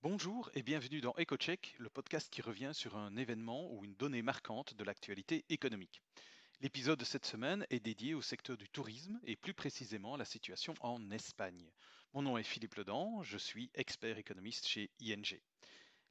[0.00, 4.22] Bonjour et bienvenue dans EcoCheck, le podcast qui revient sur un événement ou une donnée
[4.22, 6.00] marquante de l'actualité économique.
[6.60, 10.24] L'épisode de cette semaine est dédié au secteur du tourisme et plus précisément à la
[10.24, 11.68] situation en Espagne.
[12.14, 15.40] Mon nom est Philippe Ledan, je suis expert économiste chez ING.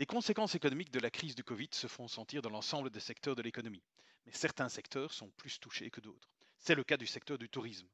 [0.00, 3.36] Les conséquences économiques de la crise du Covid se font sentir dans l'ensemble des secteurs
[3.36, 3.84] de l'économie,
[4.26, 6.32] mais certains secteurs sont plus touchés que d'autres.
[6.58, 7.86] C'est le cas du secteur du tourisme.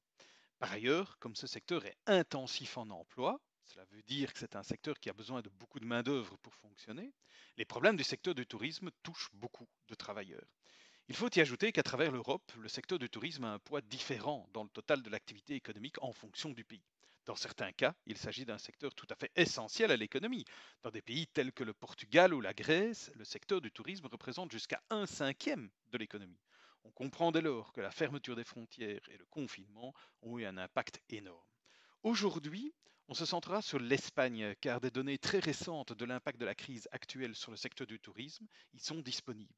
[0.58, 4.62] Par ailleurs, comme ce secteur est intensif en emploi, cela veut dire que c'est un
[4.62, 7.12] secteur qui a besoin de beaucoup de main-d'œuvre pour fonctionner.
[7.56, 10.46] Les problèmes du secteur du tourisme touchent beaucoup de travailleurs.
[11.08, 14.48] Il faut y ajouter qu'à travers l'Europe, le secteur du tourisme a un poids différent
[14.52, 16.84] dans le total de l'activité économique en fonction du pays.
[17.26, 20.44] Dans certains cas, il s'agit d'un secteur tout à fait essentiel à l'économie.
[20.82, 24.52] Dans des pays tels que le Portugal ou la Grèce, le secteur du tourisme représente
[24.52, 26.40] jusqu'à un cinquième de l'économie.
[26.84, 30.58] On comprend dès lors que la fermeture des frontières et le confinement ont eu un
[30.58, 31.48] impact énorme.
[32.02, 32.74] Aujourd'hui,
[33.06, 36.88] on se centrera sur l'Espagne, car des données très récentes de l'impact de la crise
[36.90, 39.54] actuelle sur le secteur du tourisme y sont disponibles.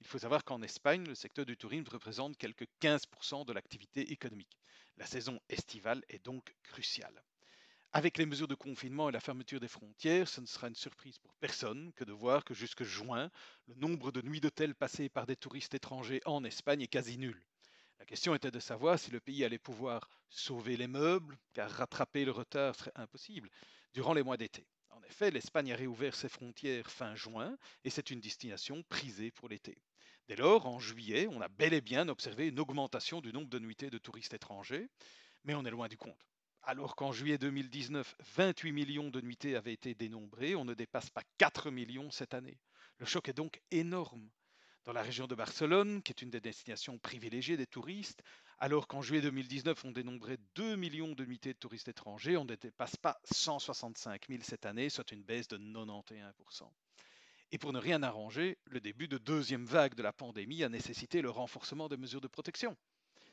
[0.00, 4.58] Il faut savoir qu'en Espagne, le secteur du tourisme représente quelques 15% de l'activité économique.
[4.98, 7.22] La saison estivale est donc cruciale.
[7.92, 11.18] Avec les mesures de confinement et la fermeture des frontières, ce ne sera une surprise
[11.18, 13.30] pour personne que de voir que jusque juin,
[13.66, 17.42] le nombre de nuits d'hôtel passées par des touristes étrangers en Espagne est quasi nul.
[18.10, 22.24] La question était de savoir si le pays allait pouvoir sauver les meubles, car rattraper
[22.24, 23.48] le retard serait impossible,
[23.94, 24.66] durant les mois d'été.
[24.88, 29.48] En effet, l'Espagne a réouvert ses frontières fin juin et c'est une destination prisée pour
[29.48, 29.80] l'été.
[30.26, 33.60] Dès lors, en juillet, on a bel et bien observé une augmentation du nombre de
[33.60, 34.90] nuitées de touristes étrangers,
[35.44, 36.26] mais on est loin du compte.
[36.62, 41.22] Alors qu'en juillet 2019, 28 millions de nuitées avaient été dénombrées, on ne dépasse pas
[41.38, 42.58] 4 millions cette année.
[42.98, 44.28] Le choc est donc énorme
[44.84, 48.22] dans la région de Barcelone, qui est une des destinations privilégiées des touristes,
[48.58, 52.54] alors qu'en juillet 2019, on dénombrait 2 millions de nuitées de touristes étrangers, on ne
[52.54, 56.32] dépasse pas 165 000 cette année, soit une baisse de 91%.
[57.52, 61.20] Et pour ne rien arranger, le début de deuxième vague de la pandémie a nécessité
[61.20, 62.76] le renforcement des mesures de protection.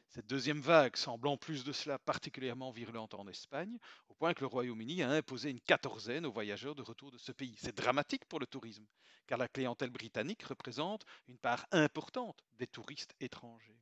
[0.10, 3.78] Cette deuxième vague semble en plus de cela particulièrement virulente en Espagne,
[4.10, 7.32] au point que le Royaume-Uni a imposé une quatorzaine aux voyageurs de retour de ce
[7.32, 7.56] pays.
[7.58, 8.86] C'est dramatique pour le tourisme,
[9.28, 13.80] car la clientèle britannique représente une part importante des touristes étrangers.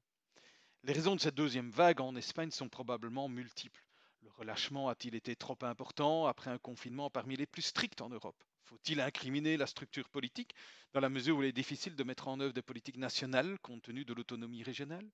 [0.83, 3.83] Les raisons de cette deuxième vague en Espagne sont probablement multiples.
[4.21, 8.43] Le relâchement a-t-il été trop important après un confinement parmi les plus stricts en Europe?
[8.63, 10.55] Faut-il incriminer la structure politique
[10.93, 13.83] dans la mesure où il est difficile de mettre en œuvre des politiques nationales compte
[13.83, 15.07] tenu de l'autonomie régionale?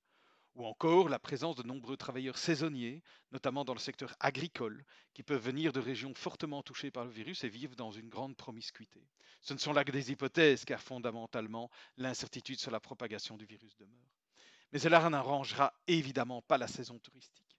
[0.55, 3.01] Ou encore la présence de nombreux travailleurs saisonniers,
[3.31, 7.43] notamment dans le secteur agricole, qui peuvent venir de régions fortement touchées par le virus
[7.43, 9.07] et vivre dans une grande promiscuité.
[9.41, 13.75] Ce ne sont là que des hypothèses, car fondamentalement, l'incertitude sur la propagation du virus
[13.77, 14.11] demeure.
[14.71, 17.57] Mais cela n'arrangera évidemment pas la saison touristique.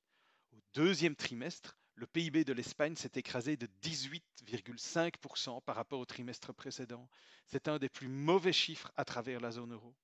[0.53, 6.55] Au deuxième trimestre, le PIB de l'Espagne s'est écrasé de 18,5% par rapport au trimestre
[6.55, 7.09] précédent.
[7.47, 9.95] C'est un des plus mauvais chiffres à travers la zone euro.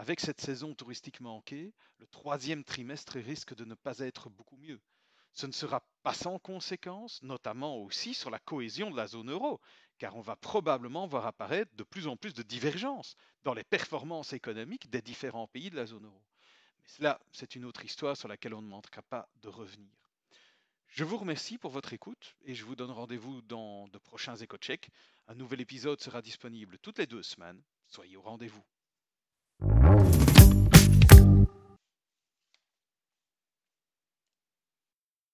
[0.00, 4.80] Avec cette saison touristique manquée, le troisième trimestre risque de ne pas être beaucoup mieux.
[5.34, 9.60] Ce ne sera pas sans conséquence, notamment aussi sur la cohésion de la zone euro,
[9.98, 14.32] car on va probablement voir apparaître de plus en plus de divergences dans les performances
[14.32, 16.22] économiques des différents pays de la zone euro.
[16.80, 19.92] Mais cela, c'est une autre histoire sur laquelle on ne manquera pas de revenir.
[20.86, 24.56] Je vous remercie pour votre écoute et je vous donne rendez-vous dans de prochains éco
[25.26, 27.62] Un nouvel épisode sera disponible toutes les deux semaines.
[27.86, 28.64] Soyez au rendez-vous.